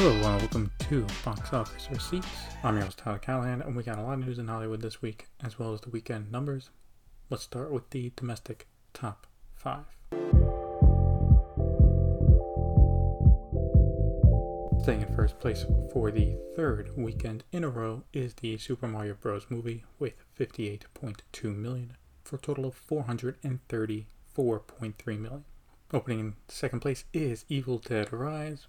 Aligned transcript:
Hello, 0.00 0.12
and 0.12 0.22
welcome 0.22 0.70
to 0.88 1.04
Box 1.24 1.52
Office 1.52 1.88
Receipts. 1.90 2.28
I'm 2.62 2.76
your 2.76 2.84
host, 2.84 2.98
Tyler 2.98 3.18
Callahan, 3.18 3.62
and 3.62 3.74
we 3.74 3.82
got 3.82 3.98
a 3.98 4.02
lot 4.02 4.12
of 4.12 4.24
news 4.24 4.38
in 4.38 4.46
Hollywood 4.46 4.80
this 4.80 5.02
week, 5.02 5.26
as 5.42 5.58
well 5.58 5.74
as 5.74 5.80
the 5.80 5.90
weekend 5.90 6.30
numbers. 6.30 6.70
Let's 7.30 7.42
start 7.42 7.72
with 7.72 7.90
the 7.90 8.12
domestic 8.14 8.68
top 8.94 9.26
five. 9.56 9.86
Staying 14.82 15.02
in 15.02 15.12
first 15.16 15.40
place 15.40 15.66
for 15.92 16.12
the 16.12 16.36
third 16.54 16.96
weekend 16.96 17.42
in 17.50 17.64
a 17.64 17.68
row 17.68 18.04
is 18.12 18.34
the 18.34 18.56
Super 18.56 18.86
Mario 18.86 19.14
Bros. 19.14 19.46
movie 19.48 19.84
with 19.98 20.14
58.2 20.38 21.56
million 21.56 21.96
for 22.22 22.36
a 22.36 22.38
total 22.38 22.66
of 22.66 22.80
434.3 22.88 25.18
million. 25.18 25.44
Opening 25.92 26.20
in 26.20 26.36
second 26.46 26.78
place 26.78 27.04
is 27.12 27.44
Evil 27.48 27.78
Dead 27.78 28.12
Rise 28.12 28.68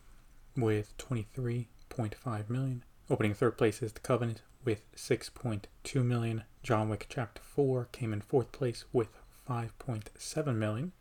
with 0.61 0.97
23.5 0.97 2.49
million. 2.49 2.83
Opening 3.09 3.33
third 3.33 3.57
place 3.57 3.81
is 3.81 3.93
The 3.93 3.99
Covenant 3.99 4.41
with 4.63 4.83
6.2 4.95 6.05
million. 6.05 6.43
John 6.63 6.89
Wick 6.89 7.07
Chapter 7.09 7.41
4 7.41 7.89
came 7.91 8.13
in 8.13 8.21
fourth 8.21 8.51
place 8.51 8.85
with 8.93 9.09
5.7 9.49 10.55
million 10.55 10.91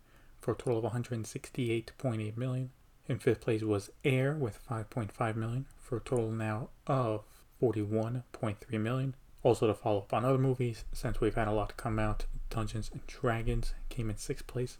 for 0.40 0.52
a 0.52 0.56
total 0.56 0.84
of 0.84 0.92
168.8 0.92 2.36
million. 2.36 2.70
In 3.08 3.18
fifth 3.18 3.40
place 3.40 3.62
was 3.62 3.90
Air 4.04 4.34
with 4.34 4.66
5.5 4.68 5.36
million 5.36 5.66
for 5.78 5.96
a 5.96 6.00
total 6.00 6.30
now 6.30 6.70
of 6.86 7.24
41.3 7.62 8.80
million. 8.80 9.14
Also 9.42 9.66
to 9.66 9.74
follow 9.74 9.98
up 9.98 10.12
on 10.12 10.24
other 10.24 10.38
movies, 10.38 10.84
since 10.92 11.20
we've 11.20 11.34
had 11.34 11.48
a 11.48 11.52
lot 11.52 11.76
come 11.76 11.98
out, 11.98 12.26
Dungeons 12.50 12.90
and 12.92 13.06
Dragons 13.06 13.74
came 13.88 14.10
in 14.10 14.16
sixth 14.16 14.46
place 14.46 14.78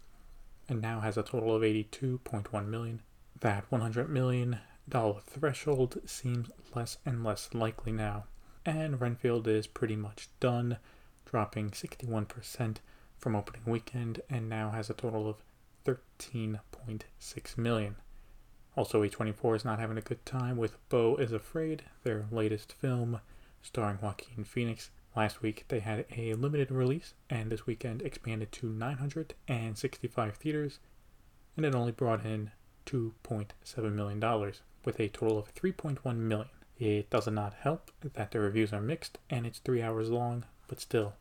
and 0.67 0.81
now 0.81 0.99
has 0.99 1.17
a 1.17 1.23
total 1.23 1.55
of 1.55 1.61
82.1 1.61 2.67
million. 2.67 3.01
That 3.39 3.65
100 3.71 4.09
million 4.09 4.59
dollar 4.89 5.21
threshold 5.25 5.99
seems 6.05 6.49
less 6.75 6.97
and 7.05 7.23
less 7.23 7.49
likely 7.53 7.91
now, 7.91 8.25
and 8.65 8.99
Renfield 8.99 9.47
is 9.47 9.67
pretty 9.67 9.95
much 9.95 10.29
done, 10.39 10.77
dropping 11.25 11.71
61% 11.71 12.77
from 13.17 13.35
opening 13.35 13.61
weekend 13.65 14.21
and 14.29 14.49
now 14.49 14.71
has 14.71 14.89
a 14.89 14.93
total 14.93 15.29
of 15.29 15.37
13.6 15.85 17.57
million. 17.57 17.95
Also, 18.75 19.03
A24 19.03 19.57
is 19.57 19.65
not 19.65 19.79
having 19.79 19.97
a 19.97 20.01
good 20.01 20.25
time 20.25 20.57
with 20.57 20.77
Beau 20.89 21.15
is 21.17 21.31
Afraid, 21.31 21.83
their 22.03 22.25
latest 22.31 22.73
film 22.73 23.19
starring 23.61 23.99
Joaquin 24.01 24.43
Phoenix. 24.43 24.89
Last 25.15 25.41
week 25.41 25.65
they 25.67 25.79
had 25.79 26.05
a 26.15 26.33
limited 26.35 26.71
release, 26.71 27.13
and 27.29 27.51
this 27.51 27.65
weekend 27.65 28.01
expanded 28.01 28.51
to 28.53 28.69
965 28.69 30.35
theaters, 30.35 30.79
and 31.57 31.65
it 31.65 31.75
only 31.75 31.91
brought 31.91 32.25
in 32.25 32.51
$2.7 32.85 33.93
million 33.93 34.53
with 34.89 34.99
a 34.99 35.07
total 35.07 35.37
of 35.37 35.53
3.1 35.53 36.15
million. 36.15 36.49
It 36.79 37.11
does 37.11 37.27
not 37.27 37.53
help 37.53 37.91
that 38.01 38.31
the 38.31 38.39
reviews 38.39 38.73
are 38.73 38.81
mixed 38.81 39.19
and 39.29 39.45
it's 39.45 39.59
three 39.59 39.83
hours 39.83 40.09
long, 40.09 40.45
but 40.67 40.79
still, 40.79 41.13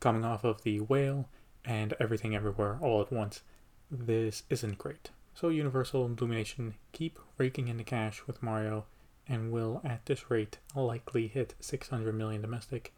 coming 0.00 0.24
off 0.24 0.42
of 0.42 0.64
the 0.64 0.80
whale 0.80 1.28
and 1.64 1.94
everything 2.00 2.34
everywhere 2.34 2.76
all 2.80 3.00
at 3.00 3.12
once, 3.12 3.42
this 3.88 4.42
isn't 4.50 4.78
great. 4.78 5.10
So 5.32 5.48
Universal 5.48 6.04
and 6.06 6.18
Illumination 6.18 6.74
keep 6.90 7.20
raking 7.38 7.68
in 7.68 7.76
the 7.76 7.84
cash 7.84 8.26
with 8.26 8.42
Mario 8.42 8.86
and 9.28 9.52
will 9.52 9.80
at 9.84 10.04
this 10.06 10.28
rate 10.28 10.58
likely 10.74 11.28
hit 11.28 11.54
600 11.60 12.12
million 12.16 12.42
domestic. 12.42 12.92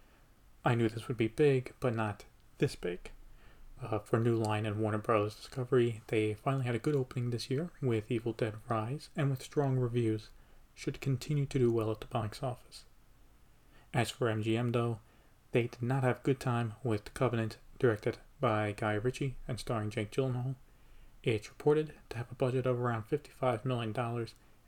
I 0.65 0.75
knew 0.75 0.89
this 0.89 1.09
would 1.09 1.19
be 1.19 1.29
big, 1.29 1.75
but 1.79 1.95
not 1.95 2.25
this 2.57 2.75
big 2.75 3.11
uh, 3.83 3.99
for 3.99 4.19
New 4.19 4.37
Line 4.37 4.67
and 4.67 4.79
Warner 4.79 4.99
Bros. 4.99 5.35
Discovery. 5.35 6.01
They 6.07 6.35
finally 6.35 6.65
had 6.65 6.75
a 6.75 6.81
good 6.81 6.97
opening 6.97 7.31
this 7.31 7.51
year 7.51 7.71
with 7.83 8.11
Evil 8.11 8.33
Dead 8.33 8.55
Rise, 8.69 9.09
and 9.17 9.31
with 9.31 9.43
strong 9.43 9.79
reviews, 9.79 10.31
should 10.75 11.01
continue 11.01 11.47
to 11.47 11.59
do 11.59 11.73
well 11.73 11.91
at 11.91 12.01
the 12.01 12.07
box 12.07 12.43
office. 12.43 12.85
As 13.95 14.11
for 14.11 14.29
MGM, 14.29 14.73
though, 14.73 14.99
they 15.53 15.63
did 15.63 15.83
not 15.83 16.03
have 16.03 16.23
good 16.23 16.41
time 16.41 16.75
with 16.85 17.15
Covenant, 17.15 17.57
directed 17.79 18.19
by 18.41 18.73
Guy 18.77 18.95
Ritchie 18.95 19.37
and 19.49 19.59
starring 19.59 19.91
Jake 19.91 20.11
Gyllenhaal. 20.11 20.55
It's 21.23 21.49
reported 21.49 21.93
to 22.11 22.19
have 22.19 22.31
a 22.31 22.35
budget 22.35 22.67
of 22.67 22.79
around 22.79 23.09
$55 23.09 23.65
million, 23.65 23.95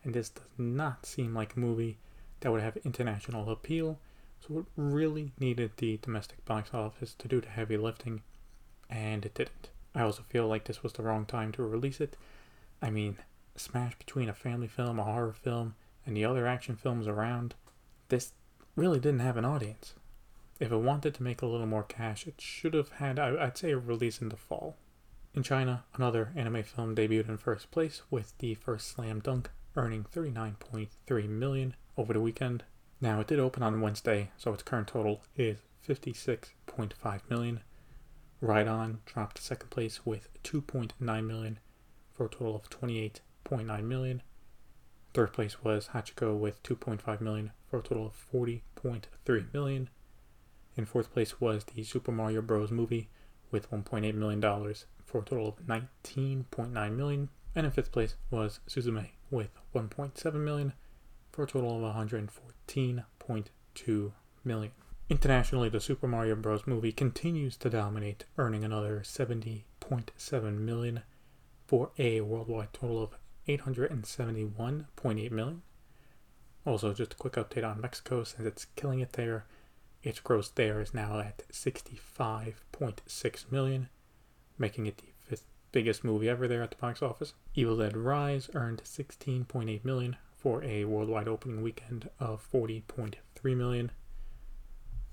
and 0.05 0.15
this 0.15 0.31
does 0.31 0.45
not 0.57 1.07
seem 1.07 1.35
like 1.35 1.55
a 1.55 1.61
movie 1.61 1.99
that 2.41 2.51
would 2.51 2.63
have 2.63 2.77
international 2.79 3.51
appeal, 3.51 3.99
so 4.41 4.61
it 4.61 4.65
really 4.77 5.33
needed 5.39 5.73
the 5.77 5.99
domestic 5.99 6.45
box 6.45 6.71
office 6.73 7.15
to 7.19 7.29
do 7.29 7.41
the 7.41 7.49
heavy 7.49 7.77
lifting 7.77 8.23
and 8.89 9.25
it 9.25 9.35
didn't. 9.35 9.71
I 9.95 10.03
also 10.03 10.23
feel 10.23 10.47
like 10.47 10.65
this 10.65 10.83
was 10.83 10.93
the 10.93 11.03
wrong 11.03 11.27
time 11.27 11.53
to 11.53 11.63
release 11.63 12.01
it. 12.01 12.17
I 12.81 12.91
mean, 12.91 13.19
smash 13.57 13.97
between 13.99 14.29
a 14.29 14.35
family 14.35 14.69
film, 14.69 14.99
a 14.99 15.05
horror 15.05 15.33
film, 15.33 15.75
and 16.07 16.17
the 16.17 16.25
other 16.25 16.47
action 16.47 16.77
films 16.77 17.07
around, 17.07 17.55
this 18.09 18.33
really 18.77 19.01
didn't 19.01 19.21
have 19.21 19.37
an 19.37 19.45
audience. 19.45 19.95
If 20.61 20.73
it 20.73 20.77
wanted 20.77 21.15
to 21.15 21.23
make 21.23 21.43
a 21.43 21.47
little 21.47 21.67
more 21.67 21.83
cash, 21.83 22.27
it 22.27 22.41
should 22.41 22.75
have 22.75 22.91
had, 22.93 23.19
I'd 23.19 23.59
say, 23.59 23.71
a 23.73 23.79
release 23.79 24.21
in 24.21 24.29
the 24.29 24.37
fall. 24.37 24.77
In 25.35 25.43
China, 25.43 25.85
another 25.95 26.33
anime 26.35 26.63
film 26.63 26.97
debuted 26.97 27.29
in 27.29 27.37
first 27.37 27.71
place 27.71 28.03
with 28.11 28.37
the 28.39 28.55
first 28.55 28.89
Slam 28.89 29.21
Dunk, 29.21 29.51
earning 29.77 30.07
39.3 30.13 31.29
million 31.29 31.77
over 31.97 32.13
the 32.13 32.21
weekend. 32.21 32.65
Now, 33.01 33.21
it 33.21 33.29
did 33.29 33.39
open 33.39 33.63
on 33.63 33.81
Wednesday, 33.81 34.31
so 34.37 34.53
its 34.53 34.63
current 34.63 34.89
total 34.89 35.23
is 35.37 35.59
56.5 35.87 37.21
million. 37.31 37.61
Ride 38.41 38.69
On 38.69 39.01
dropped 39.05 39.39
to 39.39 39.43
second 39.43 39.71
place 39.71 40.07
with 40.07 40.29
2.9 40.45 41.27
million 41.27 41.59
for 42.15 42.27
a 42.27 42.29
total 42.29 42.55
of 42.55 42.71
28.9 42.71 43.83
million. 43.83 44.23
Third 45.13 45.33
place 45.33 45.65
was 45.65 45.89
Hachiko 45.89 46.39
with 46.39 46.63
2.5 46.63 47.21
million 47.21 47.51
for 47.69 47.81
a 47.81 47.83
total 47.83 48.07
of 48.07 48.13
40.3 48.33 49.53
million. 49.53 49.91
In 50.77 50.85
fourth 50.85 51.13
place 51.13 51.41
was 51.41 51.65
the 51.65 51.83
Super 51.83 52.13
Mario 52.13 52.41
Bros. 52.41 52.71
movie 52.71 53.09
with 53.51 53.69
1.8 53.73 54.15
million 54.15 54.39
dollars 54.39 54.87
for 55.05 55.19
a 55.19 55.25
total 55.25 55.49
of 55.49 55.57
19.9 55.67 56.95
million. 56.95 57.31
And 57.57 57.67
in 57.67 57.73
fifth 57.73 57.91
place 57.91 58.15
was 58.31 58.61
Suzume 58.69 59.09
with 59.33 59.51
1.7 59.75 60.35
million 60.35 60.75
for 61.33 61.43
a 61.43 61.47
total 61.49 61.85
of 61.85 61.97
114.2 61.97 64.13
million. 64.45 64.71
Internationally, 65.11 65.71
the 65.71 65.81
Super 65.81 66.07
Mario 66.07 66.37
Bros. 66.37 66.67
movie 66.67 66.93
continues 66.93 67.57
to 67.57 67.71
dominate, 67.71 68.27
earning 68.37 68.63
another 68.63 69.01
70.7 69.01 70.59
million 70.59 71.03
for 71.67 71.93
a 71.97 72.21
worldwide 72.21 72.75
total 72.75 73.03
of 73.03 73.17
871.8 73.49 75.31
million. 75.31 75.63
Also, 76.67 76.93
just 76.93 77.15
a 77.15 77.17
quick 77.17 77.33
update 77.35 77.67
on 77.67 77.81
Mexico 77.81 78.23
since 78.23 78.47
it's 78.47 78.67
killing 78.77 79.01
it 79.01 79.15
there. 79.15 79.47
Its 80.03 80.21
gross 80.21 80.51
there 80.51 80.83
is 80.83 80.93
now 80.93 81.19
at 81.19 81.43
65.6 81.51 83.51
million, 83.51 83.89
making 84.59 84.85
it 84.85 84.99
the 84.99 85.15
fifth 85.19 85.47
biggest 85.73 86.05
movie 86.05 86.29
ever 86.29 86.47
there 86.47 86.63
at 86.63 86.71
the 86.71 86.77
box 86.77 87.01
office. 87.01 87.33
Evil 87.55 87.79
Dead 87.79 87.97
Rise 87.97 88.51
earned 88.53 88.83
16.8 88.85 89.87
million 89.87 90.17
for 90.37 90.63
a 90.63 90.85
worldwide 90.85 91.29
opening 91.29 91.63
weekend 91.63 92.11
of 92.21 92.47
40.3 92.53 93.57
million. 93.57 93.91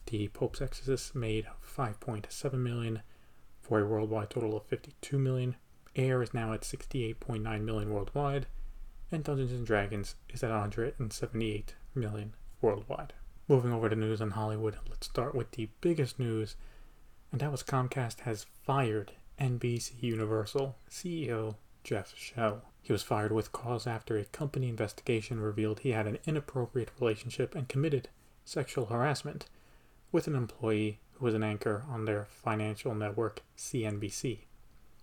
The 0.08 0.28
Pope's 0.28 0.62
Exorcist 0.62 1.16
made 1.16 1.48
5.7 1.76 2.54
million 2.54 3.02
for 3.60 3.80
a 3.80 3.88
worldwide 3.88 4.30
total 4.30 4.56
of 4.56 4.66
52 4.68 5.18
million. 5.18 5.56
Air 5.96 6.22
is 6.22 6.34
now 6.34 6.54
at 6.54 6.62
68.9 6.62 7.62
million 7.62 7.90
worldwide, 7.90 8.46
and 9.12 9.24
Dungeons 9.24 9.52
and 9.52 9.66
Dragons 9.66 10.16
is 10.30 10.44
at 10.44 10.52
178 10.52 11.76
million 11.96 12.34
worldwide. 12.62 13.14
Moving 13.48 13.74
over 13.74 13.90
to 13.90 13.96
news 13.96 14.22
on 14.22 14.32
Hollywood, 14.32 14.78
let's 14.88 15.08
start 15.08 15.34
with 15.34 15.52
the 15.52 15.70
biggest 15.82 16.20
news, 16.20 16.56
and 17.32 17.42
that 17.42 17.52
was 17.52 17.64
Comcast 17.64 18.22
has 18.22 18.46
fired 18.64 19.14
NBC 19.40 20.04
Universal 20.04 20.78
CEO 20.90 21.56
Jeff 21.84 22.16
Shell. 22.16 22.62
He 22.82 22.92
was 22.92 23.04
fired 23.04 23.32
with 23.32 23.52
cause 23.52 23.88
after 23.88 24.18
a 24.18 24.26
company 24.26 24.70
investigation 24.70 25.40
revealed 25.40 25.80
he 25.80 25.92
had 25.92 26.06
an 26.06 26.20
inappropriate 26.26 26.92
relationship 27.00 27.56
and 27.56 27.68
committed 27.68 28.10
sexual 28.44 28.86
harassment 28.88 29.48
with 30.12 30.28
an 30.28 30.36
employee 30.36 31.00
who 31.14 31.26
was 31.26 31.34
an 31.34 31.44
anchor 31.44 31.86
on 31.90 32.06
their 32.06 32.26
financial 32.26 32.94
network, 32.94 33.42
CNBC. 33.58 34.40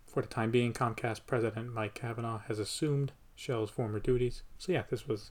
For 0.07 0.23
the 0.23 0.29
time 0.29 0.51
being, 0.51 0.73
Comcast 0.73 1.23
president 1.27 1.73
Mike 1.73 1.95
Cavanagh 1.95 2.43
has 2.49 2.59
assumed 2.59 3.13
Shell's 3.35 3.71
former 3.71 3.99
duties. 3.99 4.43
So, 4.59 4.73
yeah, 4.73 4.83
this 4.91 5.09
was, 5.09 5.31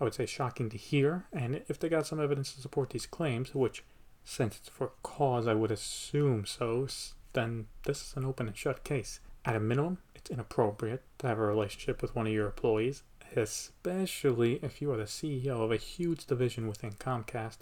I 0.00 0.04
would 0.04 0.14
say, 0.14 0.26
shocking 0.26 0.70
to 0.70 0.76
hear. 0.76 1.26
And 1.32 1.62
if 1.68 1.78
they 1.78 1.88
got 1.88 2.06
some 2.06 2.20
evidence 2.20 2.54
to 2.54 2.60
support 2.60 2.90
these 2.90 3.06
claims, 3.06 3.54
which, 3.54 3.82
since 4.24 4.56
it's 4.58 4.68
for 4.68 4.92
cause, 5.02 5.48
I 5.48 5.54
would 5.54 5.72
assume 5.72 6.46
so, 6.46 6.86
then 7.32 7.66
this 7.84 8.02
is 8.02 8.14
an 8.16 8.24
open 8.24 8.46
and 8.46 8.56
shut 8.56 8.84
case. 8.84 9.18
At 9.44 9.56
a 9.56 9.60
minimum, 9.60 9.98
it's 10.14 10.30
inappropriate 10.30 11.02
to 11.18 11.26
have 11.26 11.38
a 11.38 11.42
relationship 11.42 12.00
with 12.00 12.14
one 12.14 12.26
of 12.26 12.32
your 12.32 12.46
employees, 12.46 13.02
especially 13.36 14.60
if 14.62 14.80
you 14.80 14.90
are 14.92 14.96
the 14.96 15.04
CEO 15.04 15.60
of 15.60 15.72
a 15.72 15.76
huge 15.76 16.26
division 16.26 16.68
within 16.68 16.92
Comcast 16.92 17.58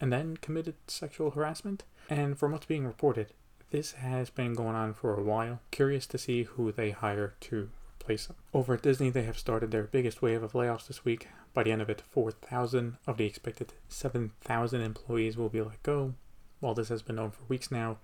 and 0.00 0.12
then 0.12 0.36
committed 0.36 0.74
sexual 0.86 1.30
harassment. 1.30 1.84
And 2.08 2.38
from 2.38 2.52
what's 2.52 2.66
being 2.66 2.86
reported, 2.86 3.32
this 3.70 3.92
has 3.92 4.30
been 4.30 4.54
going 4.54 4.76
on 4.76 4.94
for 4.94 5.14
a 5.14 5.22
while. 5.22 5.60
Curious 5.70 6.06
to 6.08 6.18
see 6.18 6.44
who 6.44 6.70
they 6.72 6.90
hire 6.90 7.34
to 7.40 7.70
replace 8.00 8.26
them. 8.26 8.36
Over 8.54 8.74
at 8.74 8.82
Disney, 8.82 9.10
they 9.10 9.24
have 9.24 9.38
started 9.38 9.70
their 9.70 9.84
biggest 9.84 10.22
wave 10.22 10.42
of 10.42 10.52
layoffs 10.52 10.86
this 10.86 11.04
week. 11.04 11.28
By 11.52 11.64
the 11.64 11.72
end 11.72 11.82
of 11.82 11.90
it, 11.90 12.02
4,000 12.08 12.98
of 13.06 13.16
the 13.16 13.24
expected 13.24 13.72
7,000 13.88 14.80
employees 14.80 15.36
will 15.36 15.48
be 15.48 15.60
let 15.60 15.82
go. 15.82 16.14
While 16.60 16.74
this 16.74 16.88
has 16.88 17.02
been 17.02 17.16
known 17.16 17.32
for 17.32 17.44
weeks 17.48 17.70
now, 17.70 17.98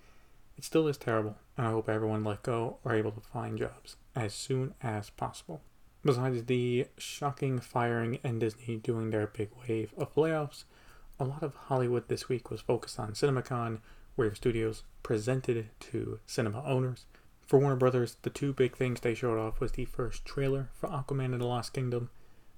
it 0.56 0.65
still 0.65 0.89
is 0.89 0.99
terrible, 0.99 1.37
and 1.56 1.67
I 1.67 1.71
hope 1.71 1.89
everyone 1.89 2.25
let 2.25 2.43
go 2.43 2.79
are 2.85 2.94
able 2.94 3.12
to 3.12 3.21
find 3.21 3.59
jobs 3.59 3.97
as 4.15 4.35
soon 4.35 4.75
as 4.83 5.11
possible. 5.11 5.62
Besides 6.05 6.44
the 6.44 6.89
shocking 6.99 7.61
firing 7.61 8.19
and 8.25 8.41
Disney 8.41 8.77
doing 8.77 9.11
their 9.11 9.29
big 9.29 9.50
wave 9.69 9.94
of 9.97 10.15
layoffs, 10.15 10.65
a 11.19 11.25
lot 11.25 11.43
of 11.43 11.55
Hollywood 11.55 12.09
this 12.09 12.29
week 12.29 12.50
was 12.50 12.61
focused 12.61 12.99
on 12.99 13.12
CinemaCon, 13.12 13.79
where 14.17 14.35
studios 14.35 14.82
presented 15.03 15.69
to 15.81 16.20
cinema 16.26 16.62
owners. 16.64 17.06
For 17.47 17.59
Warner 17.59 17.76
Brothers, 17.76 18.17
the 18.23 18.31
two 18.31 18.53
big 18.53 18.76
things 18.76 19.00
they 19.00 19.14
showed 19.14 19.38
off 19.38 19.61
was 19.61 19.73
the 19.73 19.85
first 19.85 20.25
trailer 20.25 20.70
for 20.73 20.88
Aquaman 20.88 21.32
and 21.32 21.41
the 21.41 21.47
Lost 21.47 21.73
Kingdom, 21.73 22.11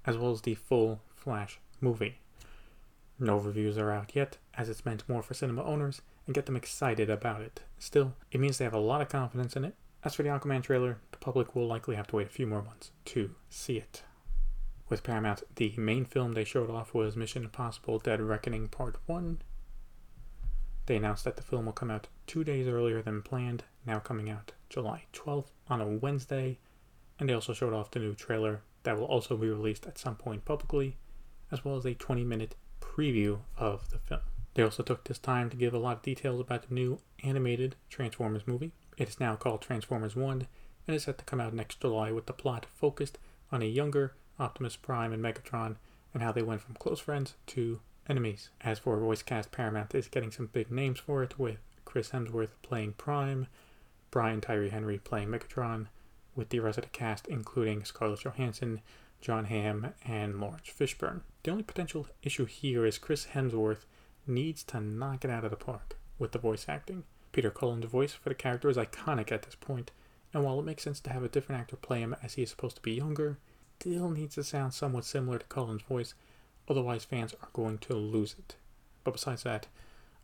as 0.06 0.16
well 0.16 0.32
as 0.32 0.42
the 0.42 0.54
full 0.54 1.00
Flash 1.14 1.58
movie. 1.80 2.18
No 3.18 3.38
reviews 3.38 3.78
are 3.78 3.90
out 3.90 4.14
yet, 4.14 4.38
as 4.54 4.68
it's 4.68 4.84
meant 4.84 5.08
more 5.08 5.22
for 5.22 5.34
cinema 5.34 5.62
owners 5.64 6.02
and 6.26 6.34
get 6.34 6.46
them 6.46 6.56
excited 6.56 7.10
about 7.10 7.40
it. 7.40 7.60
Still, 7.78 8.14
it 8.30 8.40
means 8.40 8.58
they 8.58 8.64
have 8.64 8.74
a 8.74 8.78
lot 8.78 9.00
of 9.00 9.08
confidence 9.08 9.56
in 9.56 9.64
it. 9.64 9.74
As 10.02 10.14
for 10.14 10.22
the 10.22 10.28
Aquaman 10.28 10.62
trailer, 10.62 10.98
the 11.12 11.18
public 11.18 11.54
will 11.54 11.66
likely 11.66 11.96
have 11.96 12.06
to 12.08 12.16
wait 12.16 12.26
a 12.26 12.30
few 12.30 12.46
more 12.46 12.62
months 12.62 12.90
to 13.06 13.34
see 13.48 13.78
it. 13.78 14.02
With 14.88 15.02
Paramount, 15.02 15.42
the 15.54 15.74
main 15.78 16.04
film 16.04 16.32
they 16.32 16.44
showed 16.44 16.70
off 16.70 16.92
was 16.92 17.16
Mission 17.16 17.44
Impossible 17.44 17.98
Dead 17.98 18.20
Reckoning 18.20 18.68
Part 18.68 18.96
1. 19.06 19.40
They 20.86 20.96
announced 20.96 21.24
that 21.24 21.36
the 21.36 21.42
film 21.42 21.64
will 21.64 21.72
come 21.72 21.90
out 21.90 22.08
two 22.26 22.44
days 22.44 22.68
earlier 22.68 23.00
than 23.00 23.22
planned, 23.22 23.64
now 23.86 23.98
coming 23.98 24.28
out 24.28 24.52
July 24.68 25.04
12th 25.14 25.48
on 25.68 25.80
a 25.80 25.86
Wednesday, 25.86 26.58
and 27.18 27.28
they 27.28 27.32
also 27.32 27.54
showed 27.54 27.72
off 27.72 27.90
the 27.90 27.98
new 27.98 28.14
trailer 28.14 28.60
that 28.82 28.98
will 28.98 29.06
also 29.06 29.36
be 29.38 29.48
released 29.48 29.86
at 29.86 29.96
some 29.96 30.16
point 30.16 30.44
publicly, 30.44 30.98
as 31.50 31.64
well 31.64 31.76
as 31.76 31.86
a 31.86 31.94
20 31.94 32.22
minute 32.22 32.54
preview 32.82 33.38
of 33.56 33.88
the 33.88 33.98
film. 33.98 34.20
They 34.52 34.62
also 34.62 34.82
took 34.82 35.04
this 35.04 35.18
time 35.18 35.48
to 35.50 35.56
give 35.56 35.72
a 35.72 35.78
lot 35.78 35.96
of 35.96 36.02
details 36.02 36.40
about 36.40 36.68
the 36.68 36.74
new 36.74 37.00
animated 37.22 37.76
Transformers 37.88 38.46
movie. 38.46 38.72
It 38.98 39.08
is 39.08 39.18
now 39.18 39.34
called 39.36 39.62
Transformers 39.62 40.14
1 40.14 40.46
and 40.86 40.94
is 40.94 41.04
set 41.04 41.16
to 41.18 41.24
come 41.24 41.40
out 41.40 41.54
next 41.54 41.80
July 41.80 42.12
with 42.12 42.26
the 42.26 42.34
plot 42.34 42.66
focused 42.74 43.18
on 43.50 43.62
a 43.62 43.66
younger 43.66 44.12
Optimus 44.38 44.76
Prime 44.76 45.12
and 45.12 45.22
Megatron, 45.22 45.76
and 46.12 46.22
how 46.22 46.32
they 46.32 46.42
went 46.42 46.60
from 46.60 46.74
close 46.74 47.00
friends 47.00 47.34
to 47.48 47.80
enemies. 48.08 48.50
As 48.60 48.78
for 48.78 48.98
voice 48.98 49.22
cast, 49.22 49.52
Paramount 49.52 49.94
is 49.94 50.08
getting 50.08 50.30
some 50.30 50.46
big 50.46 50.70
names 50.70 50.98
for 50.98 51.22
it, 51.22 51.38
with 51.38 51.58
Chris 51.84 52.10
Hemsworth 52.10 52.50
playing 52.62 52.94
Prime, 52.94 53.46
Brian 54.10 54.40
Tyree 54.40 54.70
Henry 54.70 54.98
playing 54.98 55.28
Megatron, 55.28 55.86
with 56.34 56.48
the 56.48 56.60
rest 56.60 56.78
of 56.78 56.84
the 56.84 56.90
cast 56.90 57.26
including 57.28 57.84
Scarlett 57.84 58.20
Johansson, 58.20 58.80
Jon 59.20 59.46
Hamm, 59.46 59.94
and 60.04 60.40
Laurence 60.40 60.68
Fishburne. 60.68 61.22
The 61.42 61.50
only 61.50 61.62
potential 61.62 62.08
issue 62.22 62.44
here 62.44 62.84
is 62.84 62.98
Chris 62.98 63.28
Hemsworth 63.34 63.86
needs 64.26 64.62
to 64.64 64.80
knock 64.80 65.24
it 65.24 65.30
out 65.30 65.44
of 65.44 65.50
the 65.50 65.56
park 65.56 65.96
with 66.18 66.32
the 66.32 66.38
voice 66.38 66.66
acting. 66.68 67.04
Peter 67.32 67.50
Cullen's 67.50 67.86
voice 67.86 68.12
for 68.12 68.28
the 68.28 68.34
character 68.34 68.68
is 68.68 68.76
iconic 68.76 69.32
at 69.32 69.42
this 69.42 69.54
point, 69.54 69.90
and 70.32 70.44
while 70.44 70.58
it 70.58 70.64
makes 70.64 70.82
sense 70.82 71.00
to 71.00 71.10
have 71.10 71.22
a 71.22 71.28
different 71.28 71.60
actor 71.60 71.76
play 71.76 72.00
him 72.00 72.14
as 72.22 72.34
he 72.34 72.42
is 72.42 72.50
supposed 72.50 72.76
to 72.76 72.82
be 72.82 72.92
younger, 72.92 73.38
still 73.84 74.08
needs 74.08 74.34
to 74.34 74.42
sound 74.42 74.72
somewhat 74.72 75.04
similar 75.04 75.38
to 75.38 75.44
Cullen's 75.44 75.82
voice, 75.82 76.14
otherwise 76.66 77.04
fans 77.04 77.34
are 77.42 77.50
going 77.52 77.76
to 77.76 77.92
lose 77.92 78.34
it. 78.38 78.56
But 79.04 79.12
besides 79.12 79.42
that, 79.42 79.66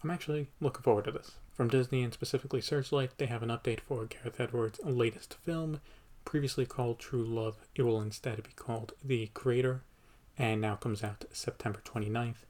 I'm 0.03 0.09
actually 0.11 0.49
looking 0.63 0.81
forward 0.81 1.05
to 1.05 1.11
this. 1.11 1.33
From 1.53 1.69
Disney 1.69 2.03
and 2.03 2.11
specifically 2.11 2.63
Searchlight, 2.63 3.11
they 3.19 3.27
have 3.27 3.43
an 3.43 3.51
update 3.51 3.81
for 3.81 4.07
Gareth 4.07 4.41
Edwards' 4.41 4.81
latest 4.83 5.35
film, 5.35 5.83
previously 6.25 6.65
called 6.65 6.99
True 6.99 7.23
Love. 7.23 7.59
It 7.75 7.83
will 7.83 8.01
instead 8.01 8.43
be 8.43 8.53
called 8.57 8.95
The 9.05 9.27
Creator, 9.35 9.83
and 10.39 10.63
now 10.63 10.77
comes 10.77 11.05
out 11.05 11.27
September 11.31 11.83
29th. 11.85 12.47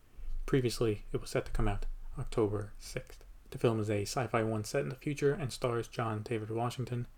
Previously, 0.47 1.07
it 1.12 1.21
was 1.21 1.31
set 1.31 1.45
to 1.47 1.51
come 1.51 1.67
out 1.67 1.87
October 2.21 2.73
6th. 2.81 3.25
The 3.51 3.59
film 3.59 3.81
is 3.81 3.91
a 3.91 4.03
sci 4.03 4.29
fi 4.29 4.45
one 4.45 4.62
set 4.62 4.83
in 4.83 4.91
the 4.91 4.95
future 4.95 5.33
and 5.33 5.53
stars 5.53 5.89
John 5.89 6.23
David 6.23 6.53
Washington, 6.53 7.09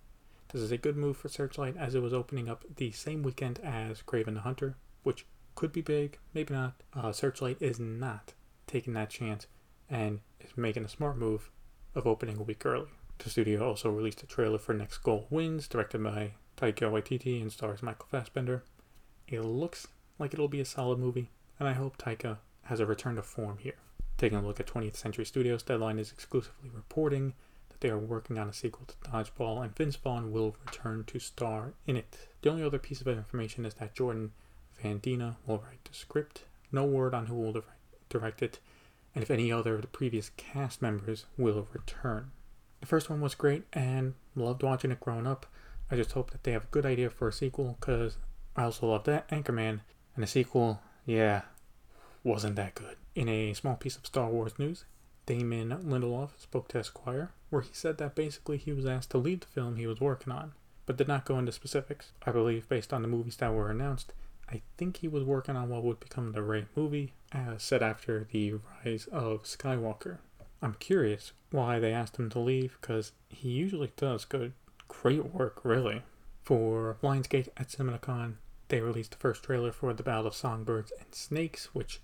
this 0.52 0.62
is 0.62 0.72
a 0.72 0.78
good 0.78 0.96
move 0.96 1.16
for 1.16 1.28
Searchlight 1.28 1.76
as 1.76 1.94
it 1.94 2.02
was 2.02 2.12
opening 2.12 2.48
up 2.48 2.64
the 2.76 2.92
same 2.92 3.22
weekend 3.22 3.58
as 3.60 4.02
Kraven 4.02 4.34
the 4.34 4.40
Hunter, 4.40 4.76
which 5.02 5.26
could 5.54 5.72
be 5.72 5.80
big, 5.80 6.18
maybe 6.34 6.54
not. 6.54 6.74
Uh, 6.94 7.12
Searchlight 7.12 7.60
is 7.60 7.80
not 7.80 8.34
taking 8.66 8.92
that 8.94 9.10
chance 9.10 9.46
and 9.88 10.20
is 10.40 10.56
making 10.56 10.84
a 10.84 10.88
smart 10.88 11.16
move 11.16 11.50
of 11.94 12.06
opening 12.06 12.38
a 12.38 12.42
week 12.42 12.64
early. 12.64 12.88
The 13.18 13.30
studio 13.30 13.66
also 13.66 13.90
released 13.90 14.22
a 14.22 14.26
trailer 14.26 14.58
for 14.58 14.74
Next 14.74 14.98
Goal 14.98 15.26
Wins, 15.30 15.68
directed 15.68 16.02
by 16.02 16.32
Taika 16.56 16.90
Waititi 16.90 17.40
and 17.40 17.52
stars 17.52 17.82
Michael 17.82 18.06
Fassbender. 18.10 18.64
It 19.28 19.40
looks 19.40 19.86
like 20.18 20.34
it'll 20.34 20.48
be 20.48 20.60
a 20.60 20.64
solid 20.64 20.98
movie, 20.98 21.30
and 21.58 21.68
I 21.68 21.72
hope 21.72 21.96
Taika 21.96 22.38
has 22.64 22.80
a 22.80 22.86
return 22.86 23.16
to 23.16 23.22
form 23.22 23.58
here. 23.58 23.76
Taking 24.18 24.38
a 24.38 24.46
look 24.46 24.60
at 24.60 24.66
20th 24.66 24.96
Century 24.96 25.24
Studios, 25.24 25.62
Deadline 25.62 25.98
is 25.98 26.12
exclusively 26.12 26.70
reporting 26.72 27.34
they 27.82 27.90
are 27.90 27.98
working 27.98 28.38
on 28.38 28.48
a 28.48 28.52
sequel 28.52 28.86
to 28.86 29.10
Dodgeball, 29.10 29.62
and 29.62 29.76
Vince 29.76 29.96
Vaughn 29.96 30.30
will 30.30 30.56
return 30.64 31.04
to 31.08 31.18
star 31.18 31.74
in 31.86 31.96
it. 31.96 32.28
The 32.40 32.50
only 32.50 32.62
other 32.62 32.78
piece 32.78 33.00
of 33.00 33.08
information 33.08 33.66
is 33.66 33.74
that 33.74 33.94
Jordan 33.94 34.30
VanDina 34.82 35.36
will 35.46 35.58
write 35.58 35.84
the 35.84 35.92
script. 35.92 36.44
No 36.70 36.84
word 36.84 37.12
on 37.12 37.26
who 37.26 37.34
will 37.34 37.62
direct 38.08 38.40
it, 38.40 38.60
and 39.14 39.22
if 39.22 39.30
any 39.30 39.50
other 39.50 39.74
of 39.74 39.82
the 39.82 39.88
previous 39.88 40.30
cast 40.36 40.80
members 40.80 41.26
will 41.36 41.68
return. 41.72 42.30
The 42.80 42.86
first 42.86 43.10
one 43.10 43.20
was 43.20 43.34
great, 43.34 43.64
and 43.72 44.14
loved 44.34 44.62
watching 44.62 44.92
it 44.92 45.00
growing 45.00 45.26
up. 45.26 45.46
I 45.90 45.96
just 45.96 46.12
hope 46.12 46.30
that 46.30 46.44
they 46.44 46.52
have 46.52 46.64
a 46.64 46.70
good 46.70 46.86
idea 46.86 47.10
for 47.10 47.28
a 47.28 47.32
sequel, 47.32 47.76
because 47.80 48.16
I 48.56 48.62
also 48.62 48.86
loved 48.86 49.06
that 49.06 49.28
Anchorman, 49.28 49.80
and 50.14 50.22
the 50.22 50.26
sequel, 50.26 50.80
yeah, 51.04 51.42
wasn't 52.22 52.56
that 52.56 52.74
good. 52.76 52.96
In 53.14 53.28
a 53.28 53.52
small 53.54 53.74
piece 53.74 53.96
of 53.96 54.06
Star 54.06 54.28
Wars 54.28 54.58
news, 54.58 54.84
Damon 55.26 55.70
Lindelof 55.70 56.30
spoke 56.38 56.68
to 56.68 56.78
Esquire, 56.78 57.30
where 57.50 57.62
he 57.62 57.72
said 57.72 57.98
that 57.98 58.14
basically 58.14 58.56
he 58.56 58.72
was 58.72 58.86
asked 58.86 59.10
to 59.10 59.18
lead 59.18 59.42
the 59.42 59.46
film 59.46 59.76
he 59.76 59.86
was 59.86 60.00
working 60.00 60.32
on, 60.32 60.52
but 60.86 60.96
did 60.96 61.08
not 61.08 61.24
go 61.24 61.38
into 61.38 61.52
specifics. 61.52 62.12
I 62.26 62.32
believe, 62.32 62.68
based 62.68 62.92
on 62.92 63.02
the 63.02 63.08
movies 63.08 63.36
that 63.36 63.54
were 63.54 63.70
announced, 63.70 64.12
I 64.48 64.62
think 64.76 64.98
he 64.98 65.08
was 65.08 65.24
working 65.24 65.56
on 65.56 65.68
what 65.68 65.84
would 65.84 66.00
become 66.00 66.32
the 66.32 66.42
Rey 66.42 66.66
movie, 66.76 67.12
as 67.32 67.62
set 67.62 67.82
after 67.82 68.26
the 68.30 68.54
rise 68.84 69.06
of 69.12 69.44
Skywalker. 69.44 70.18
I'm 70.60 70.74
curious 70.74 71.32
why 71.50 71.78
they 71.78 71.92
asked 71.92 72.18
him 72.18 72.28
to 72.30 72.38
leave, 72.38 72.76
because 72.80 73.12
he 73.28 73.50
usually 73.50 73.92
does 73.96 74.24
good, 74.24 74.52
great 74.88 75.32
work, 75.32 75.60
really. 75.64 76.02
For 76.42 76.96
Lionsgate 77.02 77.48
at 77.56 77.68
CinemaCon, 77.68 78.34
they 78.68 78.80
released 78.80 79.12
the 79.12 79.18
first 79.18 79.44
trailer 79.44 79.70
for 79.70 79.92
The 79.92 80.02
Ballad 80.02 80.26
of 80.26 80.34
Songbirds 80.34 80.92
and 80.98 81.14
Snakes, 81.14 81.74
which 81.74 82.00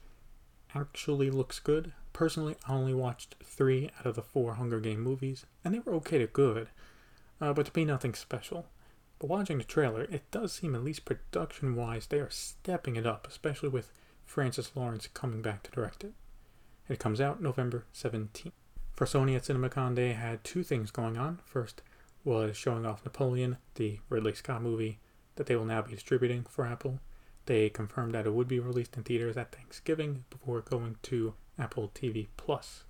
actually 0.74 1.30
looks 1.30 1.58
good. 1.58 1.92
Personally, 2.18 2.56
I 2.66 2.72
only 2.72 2.94
watched 2.94 3.36
three 3.44 3.92
out 3.96 4.04
of 4.04 4.16
the 4.16 4.22
four 4.22 4.54
Hunger 4.54 4.80
Game 4.80 5.00
movies, 5.00 5.46
and 5.62 5.72
they 5.72 5.78
were 5.78 5.94
okay 5.94 6.18
to 6.18 6.26
good, 6.26 6.66
uh, 7.40 7.52
but 7.52 7.66
to 7.66 7.72
be 7.72 7.84
nothing 7.84 8.12
special. 8.12 8.66
But 9.20 9.30
watching 9.30 9.58
the 9.58 9.62
trailer, 9.62 10.02
it 10.02 10.28
does 10.32 10.52
seem, 10.52 10.74
at 10.74 10.82
least 10.82 11.04
production 11.04 11.76
wise, 11.76 12.08
they 12.08 12.18
are 12.18 12.28
stepping 12.28 12.96
it 12.96 13.06
up, 13.06 13.28
especially 13.28 13.68
with 13.68 13.92
Francis 14.26 14.72
Lawrence 14.74 15.06
coming 15.06 15.42
back 15.42 15.62
to 15.62 15.70
direct 15.70 16.02
it. 16.02 16.12
It 16.88 16.98
comes 16.98 17.20
out 17.20 17.40
November 17.40 17.84
17th. 17.94 18.50
For 18.96 19.06
Sony 19.06 19.36
at 19.36 19.44
CinemaCon, 19.44 19.94
they 19.94 20.14
had 20.14 20.42
two 20.42 20.64
things 20.64 20.90
going 20.90 21.16
on. 21.16 21.38
First 21.44 21.82
was 22.24 22.56
showing 22.56 22.84
off 22.84 23.04
Napoleon, 23.04 23.58
the 23.76 24.00
Ridley 24.08 24.34
Scott 24.34 24.60
movie 24.60 24.98
that 25.36 25.46
they 25.46 25.54
will 25.54 25.64
now 25.64 25.82
be 25.82 25.92
distributing 25.92 26.42
for 26.42 26.66
Apple. 26.66 26.98
They 27.46 27.68
confirmed 27.68 28.12
that 28.14 28.26
it 28.26 28.34
would 28.34 28.48
be 28.48 28.58
released 28.58 28.96
in 28.96 29.04
theaters 29.04 29.36
at 29.36 29.52
Thanksgiving 29.52 30.24
before 30.30 30.62
going 30.62 30.96
to 31.02 31.34
Apple 31.58 31.90
TV 31.94 32.28
Plus. 32.36 32.84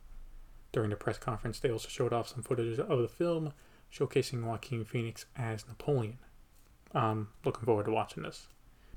During 0.73 0.91
the 0.91 0.97
press 0.97 1.19
conference, 1.19 1.59
they 1.59 1.71
also 1.71 1.89
showed 1.89 2.13
off 2.13 2.29
some 2.29 2.43
footage 2.43 2.79
of 2.79 2.99
the 2.99 3.09
film, 3.09 3.53
showcasing 3.93 4.45
Joaquin 4.45 4.85
Phoenix 4.85 5.27
as 5.37 5.67
Napoleon. 5.67 6.19
I'm 6.95 7.29
looking 7.45 7.65
forward 7.65 7.87
to 7.87 7.93
watching 7.93 8.23
this. 8.23 8.49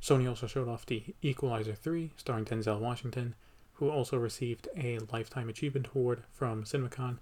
Sony 0.01 0.27
also 0.27 0.47
showed 0.47 0.67
off 0.67 0.85
the 0.85 1.03
Equalizer 1.21 1.75
3, 1.75 2.11
starring 2.17 2.45
Denzel 2.45 2.79
Washington, 2.79 3.35
who 3.73 3.89
also 3.89 4.17
received 4.17 4.67
a 4.75 4.99
Lifetime 5.11 5.49
Achievement 5.49 5.87
Award 5.95 6.23
from 6.31 6.63
CinemaCon, 6.63 7.19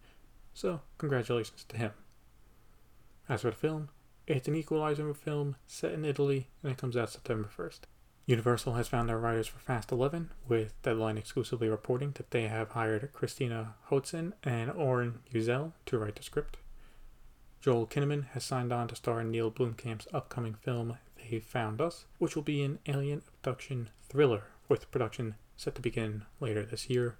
so 0.53 0.81
congratulations 0.97 1.65
to 1.69 1.77
him. 1.77 1.91
As 3.27 3.41
for 3.41 3.51
the 3.51 3.55
film, 3.55 3.89
it's 4.27 4.47
an 4.47 4.55
Equalizer 4.55 5.13
film 5.13 5.55
set 5.67 5.93
in 5.93 6.05
Italy, 6.05 6.47
and 6.63 6.71
it 6.71 6.77
comes 6.77 6.97
out 6.97 7.11
September 7.11 7.49
1st. 7.55 7.81
Universal 8.29 8.75
has 8.75 8.87
found 8.87 9.09
their 9.09 9.17
writers 9.17 9.47
for 9.47 9.57
Fast 9.57 9.91
11, 9.91 10.29
with 10.47 10.79
Deadline 10.83 11.17
exclusively 11.17 11.67
reporting 11.67 12.11
that 12.11 12.29
they 12.29 12.43
have 12.43 12.69
hired 12.69 13.11
Christina 13.11 13.73
Hodson 13.85 14.35
and 14.43 14.69
Oren 14.69 15.21
Uziel 15.33 15.71
to 15.87 15.97
write 15.97 16.15
the 16.15 16.21
script. 16.21 16.57
Joel 17.59 17.87
Kinnaman 17.87 18.27
has 18.33 18.43
signed 18.43 18.71
on 18.71 18.87
to 18.87 18.95
star 18.95 19.21
in 19.21 19.31
Neill 19.31 19.49
Blomkamp's 19.49 20.07
upcoming 20.13 20.53
film 20.53 20.99
They 21.17 21.39
Found 21.39 21.81
Us, 21.81 22.05
which 22.19 22.35
will 22.35 22.43
be 22.43 22.61
an 22.61 22.77
alien 22.85 23.23
abduction 23.27 23.89
thriller, 24.07 24.43
with 24.67 24.91
production 24.91 25.33
set 25.57 25.73
to 25.73 25.81
begin 25.81 26.25
later 26.39 26.63
this 26.63 26.87
year. 26.87 27.17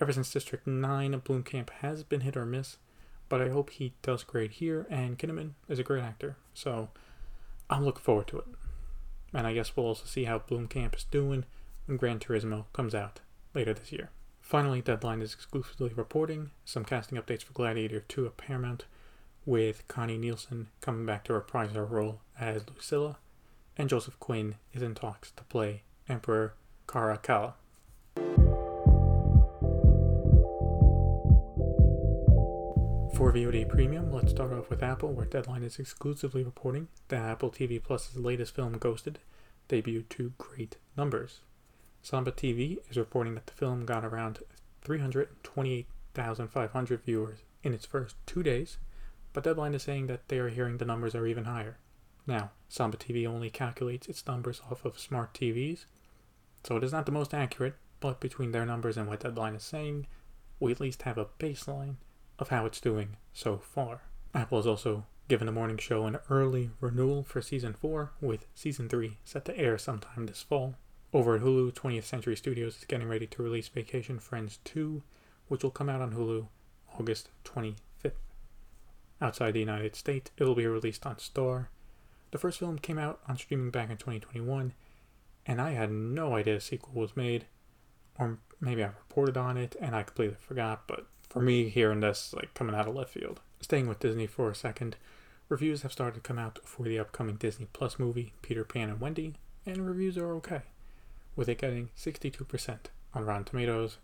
Ever 0.00 0.14
since 0.14 0.32
District 0.32 0.66
9, 0.66 1.20
Blomkamp 1.20 1.68
has 1.82 2.04
been 2.04 2.22
hit 2.22 2.38
or 2.38 2.46
miss, 2.46 2.78
but 3.28 3.42
I 3.42 3.50
hope 3.50 3.68
he 3.68 3.92
does 4.00 4.24
great 4.24 4.52
here, 4.52 4.86
and 4.88 5.18
Kinnaman 5.18 5.50
is 5.68 5.78
a 5.78 5.84
great 5.84 6.02
actor, 6.02 6.38
so 6.54 6.88
I'm 7.68 7.84
looking 7.84 8.02
forward 8.02 8.28
to 8.28 8.38
it. 8.38 8.46
And 9.32 9.46
I 9.46 9.54
guess 9.54 9.76
we'll 9.76 9.86
also 9.86 10.04
see 10.04 10.24
how 10.24 10.38
Blomkamp 10.38 10.96
is 10.96 11.04
doing 11.04 11.44
when 11.86 11.96
Gran 11.96 12.18
Turismo 12.18 12.66
comes 12.72 12.94
out 12.94 13.20
later 13.54 13.72
this 13.72 13.92
year. 13.92 14.10
Finally, 14.40 14.82
Deadline 14.82 15.22
is 15.22 15.32
exclusively 15.32 15.92
reporting 15.94 16.50
some 16.64 16.84
casting 16.84 17.16
updates 17.16 17.42
for 17.42 17.52
Gladiator 17.52 18.00
2 18.00 18.26
at 18.26 18.36
Paramount, 18.36 18.84
with 19.46 19.86
Connie 19.88 20.18
Nielsen 20.18 20.68
coming 20.80 21.06
back 21.06 21.24
to 21.24 21.32
reprise 21.32 21.72
her 21.72 21.84
role 21.84 22.20
as 22.38 22.68
Lucilla, 22.68 23.18
and 23.76 23.88
Joseph 23.88 24.18
Quinn 24.20 24.56
is 24.72 24.82
in 24.82 24.94
talks 24.94 25.30
to 25.32 25.44
play 25.44 25.82
Emperor 26.08 26.54
Caracalla. 26.86 27.54
For 33.22 33.30
VOD 33.32 33.68
Premium, 33.68 34.10
let's 34.10 34.32
start 34.32 34.52
off 34.52 34.68
with 34.68 34.82
Apple, 34.82 35.12
where 35.12 35.24
Deadline 35.24 35.62
is 35.62 35.78
exclusively 35.78 36.42
reporting 36.42 36.88
that 37.06 37.22
Apple 37.22 37.52
TV 37.52 37.80
Plus's 37.80 38.16
latest 38.16 38.52
film, 38.52 38.78
Ghosted, 38.78 39.20
debuted 39.68 40.08
to 40.08 40.32
great 40.38 40.78
numbers. 40.96 41.38
Samba 42.02 42.32
TV 42.32 42.78
is 42.90 42.96
reporting 42.96 43.36
that 43.36 43.46
the 43.46 43.52
film 43.52 43.86
got 43.86 44.04
around 44.04 44.40
328,500 44.80 47.04
viewers 47.04 47.38
in 47.62 47.72
its 47.72 47.86
first 47.86 48.16
two 48.26 48.42
days, 48.42 48.78
but 49.32 49.44
Deadline 49.44 49.74
is 49.74 49.84
saying 49.84 50.08
that 50.08 50.26
they 50.26 50.40
are 50.40 50.48
hearing 50.48 50.78
the 50.78 50.84
numbers 50.84 51.14
are 51.14 51.28
even 51.28 51.44
higher. 51.44 51.78
Now, 52.26 52.50
Samba 52.68 52.96
TV 52.96 53.24
only 53.24 53.50
calculates 53.50 54.08
its 54.08 54.26
numbers 54.26 54.60
off 54.68 54.84
of 54.84 54.98
smart 54.98 55.32
TVs, 55.32 55.84
so 56.64 56.76
it 56.76 56.82
is 56.82 56.90
not 56.90 57.06
the 57.06 57.12
most 57.12 57.32
accurate, 57.32 57.76
but 58.00 58.18
between 58.18 58.50
their 58.50 58.66
numbers 58.66 58.96
and 58.96 59.06
what 59.06 59.20
Deadline 59.20 59.54
is 59.54 59.62
saying, 59.62 60.08
we 60.58 60.72
at 60.72 60.80
least 60.80 61.02
have 61.02 61.18
a 61.18 61.28
baseline 61.38 61.98
of 62.38 62.48
how 62.48 62.66
it's 62.66 62.80
doing 62.80 63.16
so 63.32 63.58
far. 63.58 64.02
Apple 64.34 64.58
has 64.58 64.66
also 64.66 65.06
given 65.28 65.46
the 65.46 65.52
morning 65.52 65.78
show 65.78 66.06
an 66.06 66.18
early 66.28 66.70
renewal 66.80 67.22
for 67.22 67.40
season 67.40 67.74
4, 67.74 68.12
with 68.20 68.46
season 68.54 68.88
3 68.88 69.18
set 69.24 69.44
to 69.44 69.56
air 69.56 69.78
sometime 69.78 70.26
this 70.26 70.42
fall. 70.42 70.74
Over 71.12 71.36
at 71.36 71.42
Hulu, 71.42 71.72
20th 71.72 72.04
Century 72.04 72.36
Studios 72.36 72.78
is 72.78 72.84
getting 72.84 73.08
ready 73.08 73.26
to 73.26 73.42
release 73.42 73.68
Vacation 73.68 74.18
Friends 74.18 74.58
2, 74.64 75.02
which 75.48 75.62
will 75.62 75.70
come 75.70 75.88
out 75.88 76.00
on 76.00 76.12
Hulu 76.12 76.48
August 76.98 77.28
25th. 77.44 78.12
Outside 79.20 79.52
the 79.52 79.60
United 79.60 79.94
States, 79.94 80.30
it 80.36 80.44
will 80.44 80.54
be 80.54 80.66
released 80.66 81.06
on 81.06 81.18
Star. 81.18 81.70
The 82.30 82.38
first 82.38 82.58
film 82.58 82.78
came 82.78 82.98
out 82.98 83.20
on 83.28 83.36
streaming 83.36 83.70
back 83.70 83.90
in 83.90 83.98
2021, 83.98 84.72
and 85.46 85.60
I 85.60 85.72
had 85.72 85.90
no 85.92 86.34
idea 86.34 86.56
a 86.56 86.60
sequel 86.60 86.94
was 86.94 87.16
made. 87.16 87.46
Or 88.18 88.38
maybe 88.60 88.82
I 88.82 88.88
reported 88.88 89.36
on 89.36 89.56
it 89.56 89.76
and 89.80 89.94
I 89.94 90.02
completely 90.02 90.36
forgot, 90.38 90.86
but 90.86 91.06
for 91.32 91.40
me, 91.40 91.70
hearing 91.70 92.00
this, 92.00 92.34
like 92.34 92.52
coming 92.52 92.76
out 92.76 92.86
of 92.86 92.94
left 92.94 93.14
field. 93.14 93.40
Staying 93.62 93.86
with 93.88 94.00
Disney 94.00 94.26
for 94.26 94.50
a 94.50 94.54
second, 94.54 94.96
reviews 95.48 95.80
have 95.80 95.90
started 95.90 96.16
to 96.16 96.20
come 96.20 96.38
out 96.38 96.58
for 96.62 96.82
the 96.82 96.98
upcoming 96.98 97.36
Disney 97.36 97.68
Plus 97.72 97.98
movie, 97.98 98.34
Peter 98.42 98.64
Pan 98.64 98.90
and 98.90 99.00
Wendy, 99.00 99.36
and 99.64 99.86
reviews 99.86 100.18
are 100.18 100.34
okay 100.34 100.60
with 101.34 101.48
it 101.48 101.56
getting 101.56 101.88
62% 101.96 102.76
on 103.14 103.24
Rotten 103.24 103.44
Tomatoes. 103.44 103.96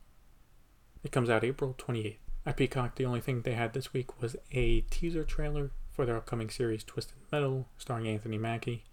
It 1.05 1.13
comes 1.13 1.29
out 1.29 1.45
April 1.45 1.75
28th. 1.77 2.17
At 2.47 2.57
Peacock, 2.57 2.95
the 2.95 3.05
only 3.05 3.21
thing 3.21 3.43
they 3.43 3.53
had 3.53 3.75
this 3.75 3.93
week 3.93 4.23
was 4.23 4.35
a 4.53 4.81
teaser 4.83 5.23
trailer 5.23 5.71
for 5.91 6.07
their 6.07 6.17
upcoming 6.17 6.49
series 6.49 6.83
Twisted 6.83 7.19
Metal, 7.31 7.69
starring 7.77 8.09
Anthony 8.09 8.39
Mackie. 8.39 8.85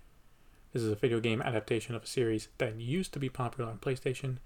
This 0.73 0.83
is 0.83 0.91
a 0.91 0.95
video 0.95 1.21
game 1.21 1.41
adaptation 1.41 1.95
of 1.95 2.03
a 2.03 2.07
series 2.07 2.49
that 2.57 2.75
used 2.81 3.13
to 3.13 3.19
be 3.19 3.29
popular 3.29 3.69
on 3.69 3.77
PlayStation, 3.77 4.39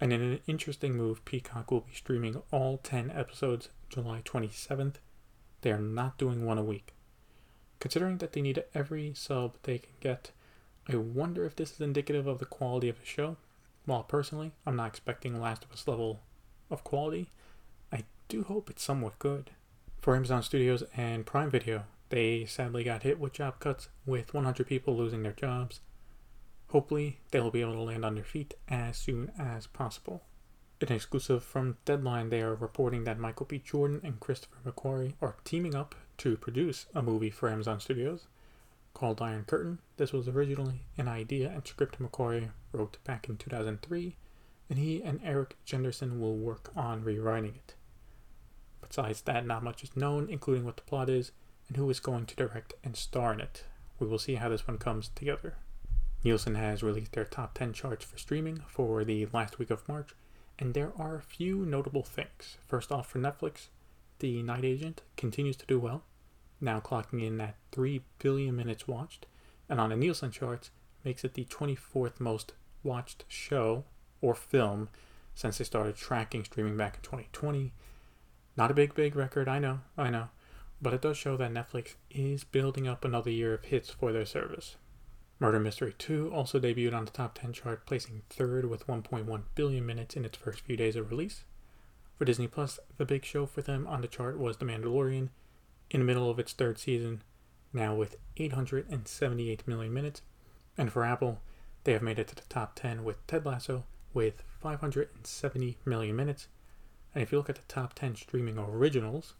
and 0.00 0.12
in 0.12 0.20
an 0.20 0.40
interesting 0.46 0.96
move, 0.96 1.24
Peacock 1.24 1.70
will 1.70 1.82
be 1.82 1.94
streaming 1.94 2.42
all 2.50 2.78
10 2.78 3.10
episodes 3.14 3.68
July 3.88 4.22
27th. 4.24 4.96
They 5.62 5.70
are 5.70 5.78
not 5.78 6.18
doing 6.18 6.44
one 6.44 6.58
a 6.58 6.64
week. 6.64 6.94
Considering 7.80 8.18
that 8.18 8.32
they 8.32 8.42
need 8.42 8.64
every 8.74 9.12
sub 9.14 9.56
they 9.62 9.78
can 9.78 9.92
get, 10.00 10.30
I 10.88 10.96
wonder 10.96 11.44
if 11.44 11.56
this 11.56 11.72
is 11.72 11.80
indicative 11.80 12.26
of 12.26 12.38
the 12.38 12.44
quality 12.44 12.88
of 12.88 12.98
the 12.98 13.06
show. 13.06 13.36
While 13.86 14.02
personally, 14.02 14.52
I'm 14.66 14.76
not 14.76 14.88
expecting 14.88 15.40
Last 15.40 15.64
of 15.64 15.72
Us 15.72 15.86
level 15.86 16.20
of 16.70 16.84
quality, 16.84 17.30
I 17.92 18.04
do 18.28 18.42
hope 18.42 18.70
it's 18.70 18.82
somewhat 18.82 19.18
good. 19.18 19.50
For 20.00 20.16
Amazon 20.16 20.42
Studios 20.42 20.82
and 20.96 21.24
Prime 21.26 21.50
Video, 21.50 21.84
they 22.08 22.44
sadly 22.44 22.84
got 22.84 23.02
hit 23.02 23.18
with 23.18 23.32
job 23.32 23.60
cuts, 23.60 23.88
with 24.06 24.34
100 24.34 24.66
people 24.66 24.96
losing 24.96 25.22
their 25.22 25.32
jobs. 25.32 25.80
Hopefully, 26.74 27.20
they 27.30 27.38
will 27.38 27.52
be 27.52 27.60
able 27.60 27.74
to 27.74 27.82
land 27.82 28.04
on 28.04 28.16
their 28.16 28.24
feet 28.24 28.54
as 28.68 28.96
soon 28.96 29.30
as 29.38 29.68
possible. 29.68 30.24
In 30.80 30.90
exclusive 30.90 31.44
from 31.44 31.76
Deadline, 31.84 32.30
they 32.30 32.42
are 32.42 32.56
reporting 32.56 33.04
that 33.04 33.16
Michael 33.16 33.46
B. 33.46 33.62
Jordan 33.64 34.00
and 34.02 34.18
Christopher 34.18 34.56
McQuarrie 34.66 35.14
are 35.22 35.36
teaming 35.44 35.76
up 35.76 35.94
to 36.18 36.36
produce 36.36 36.86
a 36.92 37.00
movie 37.00 37.30
for 37.30 37.48
Amazon 37.48 37.78
Studios 37.78 38.26
called 38.92 39.22
Iron 39.22 39.44
Curtain. 39.44 39.78
This 39.98 40.12
was 40.12 40.26
originally 40.26 40.80
an 40.98 41.06
idea 41.06 41.48
and 41.48 41.64
script 41.64 42.00
McQuarrie 42.00 42.50
wrote 42.72 42.98
back 43.04 43.28
in 43.28 43.36
2003, 43.36 44.16
and 44.68 44.76
he 44.76 45.00
and 45.00 45.20
Erik 45.22 45.54
Jendresen 45.64 46.18
will 46.18 46.36
work 46.36 46.72
on 46.74 47.04
rewriting 47.04 47.54
it. 47.54 47.74
Besides 48.80 49.22
that, 49.22 49.46
not 49.46 49.62
much 49.62 49.84
is 49.84 49.96
known, 49.96 50.28
including 50.28 50.64
what 50.64 50.76
the 50.76 50.82
plot 50.82 51.08
is 51.08 51.30
and 51.68 51.76
who 51.76 51.88
is 51.88 52.00
going 52.00 52.26
to 52.26 52.34
direct 52.34 52.74
and 52.82 52.96
star 52.96 53.32
in 53.32 53.38
it. 53.38 53.62
We 54.00 54.08
will 54.08 54.18
see 54.18 54.34
how 54.34 54.48
this 54.48 54.66
one 54.66 54.78
comes 54.78 55.10
together. 55.14 55.54
Nielsen 56.24 56.54
has 56.54 56.82
released 56.82 57.12
their 57.12 57.24
top 57.24 57.54
10 57.54 57.74
charts 57.74 58.04
for 58.04 58.18
streaming 58.18 58.62
for 58.66 59.04
the 59.04 59.26
last 59.32 59.58
week 59.58 59.70
of 59.70 59.86
March, 59.88 60.10
and 60.58 60.72
there 60.72 60.92
are 60.98 61.16
a 61.16 61.22
few 61.22 61.66
notable 61.66 62.02
things. 62.02 62.56
First 62.66 62.90
off, 62.90 63.08
for 63.08 63.18
Netflix, 63.18 63.68
The 64.20 64.42
Night 64.42 64.64
Agent 64.64 65.02
continues 65.16 65.56
to 65.56 65.66
do 65.66 65.78
well 65.78 66.04
now 66.64 66.80
clocking 66.80 67.24
in 67.24 67.40
at 67.40 67.56
3 67.72 68.02
billion 68.18 68.56
minutes 68.56 68.88
watched, 68.88 69.26
and 69.68 69.80
on 69.80 69.90
the 69.90 69.96
Nielsen 69.96 70.30
charts 70.30 70.70
makes 71.04 71.24
it 71.24 71.34
the 71.34 71.44
24th 71.44 72.18
most 72.18 72.52
watched 72.82 73.24
show 73.28 73.84
or 74.20 74.34
film 74.34 74.88
since 75.34 75.58
they 75.58 75.64
started 75.64 75.96
tracking 75.96 76.44
streaming 76.44 76.76
back 76.76 76.96
in 76.96 77.02
2020. 77.02 77.72
Not 78.56 78.70
a 78.70 78.74
big, 78.74 78.94
big 78.94 79.16
record, 79.16 79.48
I 79.48 79.58
know, 79.58 79.80
I 79.98 80.10
know, 80.10 80.28
but 80.80 80.94
it 80.94 81.02
does 81.02 81.16
show 81.16 81.36
that 81.36 81.52
Netflix 81.52 81.94
is 82.10 82.44
building 82.44 82.88
up 82.88 83.04
another 83.04 83.30
year 83.30 83.54
of 83.54 83.64
hits 83.64 83.90
for 83.90 84.12
their 84.12 84.26
service. 84.26 84.76
Murder 85.40 85.58
Mystery 85.58 85.94
2 85.98 86.32
also 86.32 86.60
debuted 86.60 86.94
on 86.94 87.04
the 87.04 87.10
top 87.10 87.36
10 87.38 87.52
chart, 87.52 87.86
placing 87.86 88.22
third 88.30 88.66
with 88.66 88.86
1.1 88.86 89.42
billion 89.54 89.84
minutes 89.84 90.16
in 90.16 90.24
its 90.24 90.38
first 90.38 90.60
few 90.60 90.76
days 90.76 90.96
of 90.96 91.10
release. 91.10 91.44
For 92.16 92.24
Disney 92.24 92.46
Plus, 92.46 92.78
the 92.96 93.04
big 93.04 93.24
show 93.24 93.44
for 93.44 93.60
them 93.60 93.86
on 93.86 94.00
the 94.00 94.08
chart 94.08 94.38
was 94.38 94.58
The 94.58 94.64
Mandalorian, 94.64 95.30
in 95.90 96.00
the 96.00 96.06
middle 96.06 96.30
of 96.30 96.38
its 96.38 96.52
third 96.52 96.78
season, 96.78 97.22
now 97.72 97.94
with 97.94 98.16
878 98.36 99.66
million 99.66 99.92
minutes. 99.92 100.22
And 100.78 100.92
for 100.92 101.04
Apple, 101.04 101.40
they 101.82 101.92
have 101.92 102.02
made 102.02 102.18
it 102.18 102.28
to 102.28 102.34
the 102.36 102.42
top 102.48 102.76
10 102.76 103.02
with 103.04 103.26
Ted 103.26 103.44
Lasso 103.44 103.84
with 104.12 104.42
570 104.60 105.78
million 105.84 106.16
minutes. 106.16 106.48
And 107.12 107.22
if 107.22 107.32
you 107.32 107.38
look 107.38 107.50
at 107.50 107.56
the 107.56 107.62
top 107.68 107.94
10 107.94 108.16
streaming 108.16 108.58
originals, 108.58 109.34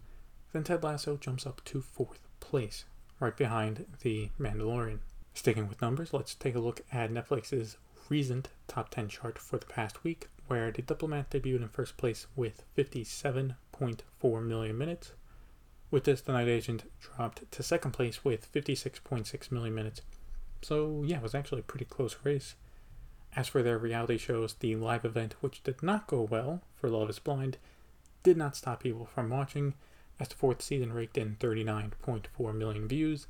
then 0.52 0.64
Ted 0.64 0.82
Lasso 0.82 1.16
jumps 1.16 1.46
up 1.46 1.64
to 1.66 1.80
fourth 1.80 2.28
place, 2.40 2.84
right 3.20 3.36
behind 3.36 3.86
The 4.02 4.30
Mandalorian. 4.38 4.98
Sticking 5.34 5.68
with 5.68 5.82
numbers, 5.82 6.12
let's 6.12 6.34
take 6.34 6.54
a 6.54 6.60
look 6.60 6.82
at 6.92 7.10
Netflix's 7.10 7.76
recent 8.08 8.48
top 8.68 8.88
10 8.90 9.08
chart 9.08 9.36
for 9.36 9.58
the 9.58 9.66
past 9.66 10.04
week, 10.04 10.28
where 10.46 10.70
The 10.70 10.80
Diplomat 10.80 11.30
debuted 11.30 11.62
in 11.62 11.68
first 11.68 11.96
place 11.96 12.28
with 12.36 12.62
57.4 12.78 14.42
million 14.42 14.78
minutes. 14.78 15.12
With 15.90 16.04
this, 16.04 16.20
The 16.20 16.32
Night 16.32 16.48
Agent 16.48 16.84
dropped 17.00 17.50
to 17.50 17.62
second 17.64 17.90
place 17.90 18.24
with 18.24 18.50
56.6 18.52 19.50
million 19.50 19.74
minutes. 19.74 20.02
So, 20.62 21.02
yeah, 21.04 21.16
it 21.16 21.22
was 21.22 21.34
actually 21.34 21.60
a 21.60 21.64
pretty 21.64 21.84
close 21.84 22.16
race. 22.22 22.54
As 23.36 23.48
for 23.48 23.62
their 23.62 23.78
reality 23.78 24.18
shows, 24.18 24.54
the 24.54 24.76
live 24.76 25.04
event, 25.04 25.34
which 25.40 25.64
did 25.64 25.82
not 25.82 26.06
go 26.06 26.22
well 26.22 26.62
for 26.76 26.88
Love 26.88 27.10
is 27.10 27.18
Blind, 27.18 27.58
did 28.22 28.36
not 28.36 28.56
stop 28.56 28.84
people 28.84 29.04
from 29.04 29.30
watching, 29.30 29.74
as 30.20 30.28
the 30.28 30.36
fourth 30.36 30.62
season 30.62 30.92
raked 30.92 31.18
in 31.18 31.36
39.4 31.40 32.54
million 32.54 32.86
views 32.86 33.26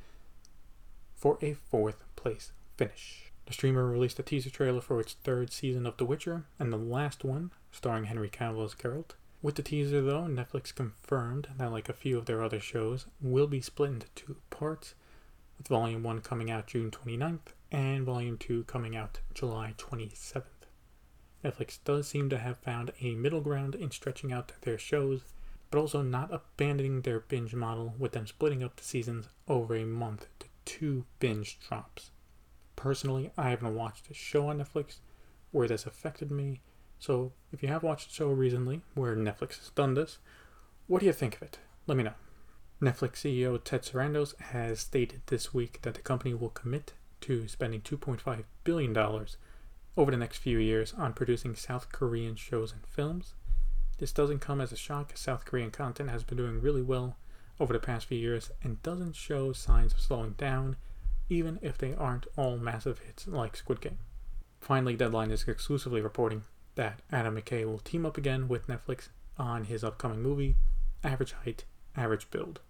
for 1.17 1.39
a 1.43 1.55
fourth 1.55 2.03
place 2.17 2.53
finish. 2.77 3.33
The 3.47 3.53
streamer 3.53 3.87
released 3.87 4.19
a 4.19 4.23
teaser 4.23 4.51
trailer 4.51 4.81
for 4.81 5.01
its 5.01 5.15
third 5.15 5.53
season 5.53 5.87
of 5.87 5.97
The 5.97 6.07
Witcher, 6.07 6.45
and 6.59 6.73
the 6.73 6.79
last 6.79 7.25
one, 7.25 7.51
starring 7.71 8.05
Henry 8.05 8.31
Cavill 8.31 8.65
as 8.65 8.75
Geralt. 8.75 9.17
With 9.43 9.57
the 9.57 9.63
teaser, 9.63 10.01
though, 10.01 10.23
Netflix 10.23 10.75
confirmed 10.75 11.49
that, 11.59 11.71
like 11.71 11.91
a 11.91 11.93
few 11.93 12.17
of 12.17 12.25
their 12.25 12.43
other 12.43 12.61
shows, 12.61 13.07
will 13.21 13.47
be 13.47 13.61
split 13.61 13.91
into 13.91 14.07
two 14.15 14.37
parts, 14.49 14.95
with 15.59 15.69
Volume 15.69 16.03
1 16.03 16.23
coming 16.23 16.51
out 16.51 16.67
June 16.67 16.91
29th 16.91 17.53
and 17.71 18.07
Volume 18.07 18.39
2 18.39 18.65
coming 18.65 18.97
out 18.97 19.21
July 19.35 19.75
27th. 19.77 20.45
Netflix 21.45 21.79
does 21.85 22.09
seem 22.09 22.31
to 22.31 22.39
have 22.39 22.57
found 22.57 22.93
a 23.03 23.15
middle 23.15 23.43
ground 23.43 23.75
in 23.75 23.91
stretching 23.91 24.33
out 24.33 24.53
their 24.63 24.79
shows, 24.79 25.21
but 25.71 25.79
also 25.79 26.01
not 26.01 26.33
abandoning 26.33 27.03
their 27.03 27.21
binge 27.21 27.55
model 27.55 27.95
with 27.99 28.13
them 28.13 28.27
splitting 28.27 28.63
up 28.63 28.77
the 28.77 28.85
seasons 28.85 29.29
over 29.47 29.77
a 29.77 29.85
month 29.85 30.27
two 30.65 31.05
binge 31.19 31.59
drops. 31.61 32.11
Personally, 32.77 33.31
I 33.37 33.51
haven't 33.51 33.75
watched 33.75 34.11
a 34.11 34.15
show 34.15 34.49
on 34.49 34.59
Netflix 34.59 34.99
where 35.53 35.69
this 35.69 35.87
affected 35.87 36.31
me 36.31 36.61
so, 37.05 37.33
if 37.53 37.63
you 37.63 37.69
have 37.69 37.83
watched 37.83 38.11
a 38.11 38.15
show 38.15 38.31
recently, 38.31 38.81
where 38.95 39.15
Netflix 39.15 39.59
has 39.59 39.71
done 39.75 39.93
this, 39.93 40.17
what 40.87 41.01
do 41.01 41.07
you 41.07 41.13
think 41.13 41.37
of 41.37 41.43
it? 41.43 41.59
Let 41.87 41.99
me 41.99 42.05
know. 42.05 42.15
Netflix 42.81 43.17
CEO 43.17 43.63
Ted 43.63 43.83
Sarandos 43.83 44.41
has 44.41 44.81
stated 44.81 45.21
this 45.27 45.53
week 45.53 45.81
that 45.83 45.93
the 45.93 46.01
company 46.01 46.33
will 46.33 46.49
commit 46.49 46.95
to 47.21 47.47
spending 47.47 47.83
$2.5 47.83 48.45
billion 48.65 48.97
over 48.97 50.11
the 50.11 50.17
next 50.17 50.39
few 50.39 50.59
years 50.59 50.95
on 50.95 51.13
producing 51.13 51.55
South 51.55 51.93
Korean 51.93 52.37
shows 52.37 52.73
and 52.73 52.87
films. 52.87 53.35
This 53.99 54.13
doesn't 54.13 54.41
come 54.41 54.63
as 54.63 54.73
a 54.73 54.77
shock, 54.77 55.13
South 55.15 55.45
Korean 55.45 55.71
content 55.71 56.09
has 56.09 56.25
been 56.25 56.39
doing 56.39 56.63
really 56.63 56.81
well 56.81 57.19
over 57.61 57.73
the 57.73 57.79
past 57.79 58.07
few 58.07 58.19
years 58.19 58.51
and 58.63 58.83
doesn't 58.83 59.17
show 59.17 59.53
signs 59.53 59.93
of 59.93 60.01
slowing 60.01 60.33
down, 60.33 60.77
even 61.29 61.59
if 61.63 61.79
they 61.79 61.95
aren't 61.95 62.27
all 62.37 62.57
massive 62.57 63.01
hits 63.01 63.27
like 63.27 63.57
Squid 63.57 63.81
Game. 63.81 63.99
Finally, 64.61 64.97
Deadline 64.97 65.31
is 65.31 65.47
exclusively 65.47 66.01
reporting 66.01 66.43
that 66.75 67.01
Adam 67.13 67.37
McKay 67.37 67.65
will 67.65 67.79
team 67.79 68.05
up 68.05 68.17
again 68.17 68.49
with 68.49 68.67
Netflix 68.67 69.09
on 69.39 69.65
his 69.65 69.85
upcoming 69.85 70.23
movie, 70.23 70.57
Average 71.03 71.33
Height, 71.45 71.65
Average 71.97 72.31
Build. 72.31 72.61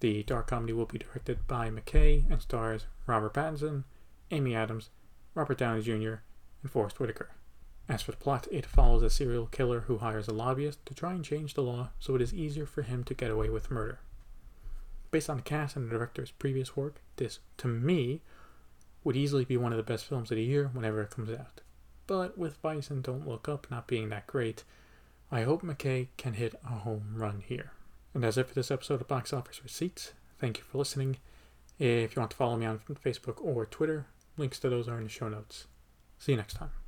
The 0.00 0.22
dark 0.22 0.48
comedy 0.48 0.72
will 0.72 0.86
be 0.86 0.98
directed 0.98 1.46
by 1.46 1.70
McKay 1.70 2.30
and 2.30 2.42
stars 2.42 2.86
Robert 3.06 3.34
Pattinson, 3.34 3.84
Amy 4.30 4.54
Adams, 4.54 4.90
Robert 5.34 5.58
Downey 5.58 5.82
Jr., 5.82 6.16
and 6.62 6.70
Forest 6.70 7.00
Whitaker. 7.00 7.30
As 7.88 8.02
for 8.02 8.10
the 8.10 8.16
plot, 8.16 8.48
it 8.50 8.66
follows 8.66 9.02
a 9.02 9.10
serial 9.10 9.46
killer 9.46 9.80
who 9.80 9.98
hires 9.98 10.26
a 10.26 10.32
lobbyist 10.32 10.84
to 10.86 10.94
try 10.94 11.12
and 11.12 11.24
change 11.24 11.54
the 11.54 11.62
law 11.62 11.90
so 12.00 12.14
it 12.14 12.22
is 12.22 12.34
easier 12.34 12.66
for 12.66 12.82
him 12.82 13.04
to 13.04 13.14
get 13.14 13.30
away 13.30 13.48
with 13.48 13.70
murder. 13.70 14.00
Based 15.12 15.30
on 15.30 15.36
the 15.36 15.42
cast 15.42 15.76
and 15.76 15.86
the 15.86 15.94
director's 15.94 16.32
previous 16.32 16.76
work, 16.76 17.00
this, 17.16 17.38
to 17.58 17.68
me, 17.68 18.22
would 19.04 19.16
easily 19.16 19.44
be 19.44 19.56
one 19.56 19.72
of 19.72 19.76
the 19.76 19.84
best 19.84 20.04
films 20.04 20.32
of 20.32 20.36
the 20.36 20.42
year 20.42 20.68
whenever 20.72 21.00
it 21.00 21.10
comes 21.10 21.30
out. 21.30 21.60
But 22.08 22.36
with 22.36 22.56
Vice 22.56 22.90
and 22.90 23.02
Don't 23.02 23.26
Look 23.26 23.48
Up 23.48 23.68
not 23.70 23.86
being 23.86 24.08
that 24.08 24.26
great, 24.26 24.64
I 25.30 25.42
hope 25.42 25.62
McKay 25.62 26.08
can 26.16 26.34
hit 26.34 26.54
a 26.64 26.78
home 26.78 27.14
run 27.14 27.42
here. 27.46 27.72
And 28.14 28.24
that's 28.24 28.36
it 28.36 28.48
for 28.48 28.54
this 28.54 28.70
episode 28.70 29.00
of 29.00 29.08
Box 29.08 29.32
Office 29.32 29.62
Receipts. 29.62 30.12
Thank 30.38 30.58
you 30.58 30.64
for 30.64 30.78
listening. 30.78 31.18
If 31.78 32.16
you 32.16 32.20
want 32.20 32.30
to 32.30 32.36
follow 32.36 32.56
me 32.56 32.66
on 32.66 32.80
Facebook 33.04 33.42
or 33.42 33.66
Twitter, 33.66 34.06
links 34.36 34.58
to 34.60 34.68
those 34.68 34.88
are 34.88 34.98
in 34.98 35.04
the 35.04 35.10
show 35.10 35.28
notes. 35.28 35.66
See 36.18 36.32
you 36.32 36.38
next 36.38 36.54
time. 36.54 36.85